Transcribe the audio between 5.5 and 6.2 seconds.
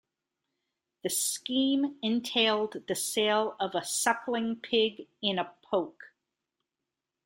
poke.